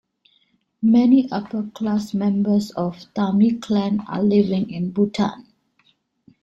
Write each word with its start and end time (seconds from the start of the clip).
Many 0.81 1.31
upper 1.31 1.61
class 1.61 2.15
members 2.15 2.71
of 2.71 2.97
Thami 3.13 3.61
clan 3.61 3.99
are 4.07 4.23
living 4.23 4.71
in 4.71 4.89
Bhutan. 4.89 5.45